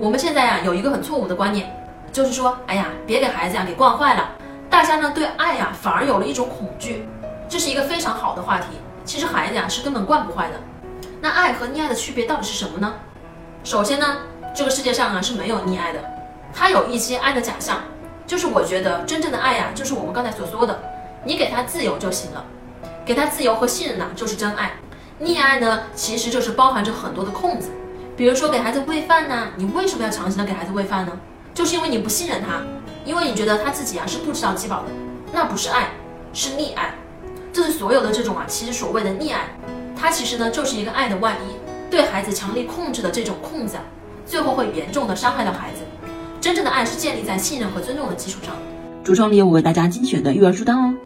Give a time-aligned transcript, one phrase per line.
[0.00, 1.68] 我们现在呀有一个很错误的观念，
[2.12, 4.30] 就是说，哎呀，别给孩子呀给惯坏了。
[4.70, 7.08] 大家呢对爱呀反而有了一种恐惧，
[7.48, 8.66] 这是一个非常好的话题。
[9.04, 10.60] 其实孩子呀是根本惯不坏的。
[11.20, 12.94] 那爱和溺爱的区别到底是什么呢？
[13.64, 14.18] 首先呢，
[14.54, 15.98] 这个世界上啊是没有溺爱的，
[16.54, 17.78] 它有一些爱的假象。
[18.24, 20.78] 就是我觉得真正的爱呀，就是我们刚才所说的，
[21.24, 22.44] 你给他自由就行了，
[23.04, 24.74] 给他自由和信任呐，就是真爱。
[25.20, 27.70] 溺爱呢，其实就是包含着很多的空子。
[28.18, 31.12] 比如说给孩子喂饭呢，你为什么要强行的给孩子喂饭呢？
[31.54, 32.60] 就是因为你不信任他，
[33.04, 34.88] 因为你觉得他自己啊是不知道饥饱的，
[35.32, 35.90] 那不是爱，
[36.32, 36.92] 是溺爱。
[37.52, 39.56] 就是所有的这种啊，其实所谓的溺爱，
[39.96, 41.54] 它其实呢就是一个爱的外衣，
[41.92, 43.74] 对孩子强力控制的这种控制，
[44.26, 45.82] 最后会严重的伤害到孩子。
[46.40, 48.52] 真正的爱是建立在信任和尊重的基础上。
[49.04, 50.97] 橱窗里有我为大家精选的育儿书单哦。